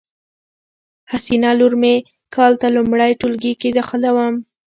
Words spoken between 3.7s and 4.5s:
داخلیدوم